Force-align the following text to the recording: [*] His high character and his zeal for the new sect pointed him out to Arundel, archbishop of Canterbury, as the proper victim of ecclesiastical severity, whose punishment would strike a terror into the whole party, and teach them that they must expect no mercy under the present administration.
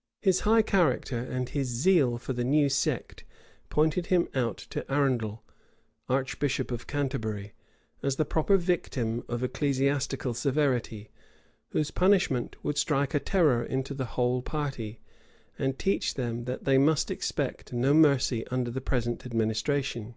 [*] 0.00 0.20
His 0.20 0.40
high 0.42 0.62
character 0.62 1.18
and 1.18 1.48
his 1.48 1.66
zeal 1.66 2.16
for 2.16 2.32
the 2.32 2.44
new 2.44 2.68
sect 2.68 3.24
pointed 3.70 4.06
him 4.06 4.28
out 4.32 4.56
to 4.70 4.88
Arundel, 4.88 5.42
archbishop 6.08 6.70
of 6.70 6.86
Canterbury, 6.86 7.54
as 8.00 8.14
the 8.14 8.24
proper 8.24 8.56
victim 8.56 9.24
of 9.28 9.42
ecclesiastical 9.42 10.32
severity, 10.32 11.10
whose 11.70 11.90
punishment 11.90 12.54
would 12.62 12.78
strike 12.78 13.14
a 13.14 13.18
terror 13.18 13.64
into 13.64 13.94
the 13.94 14.04
whole 14.14 14.42
party, 14.42 15.00
and 15.58 15.76
teach 15.76 16.14
them 16.14 16.44
that 16.44 16.62
they 16.66 16.78
must 16.78 17.10
expect 17.10 17.72
no 17.72 17.92
mercy 17.92 18.46
under 18.52 18.70
the 18.70 18.80
present 18.80 19.26
administration. 19.26 20.14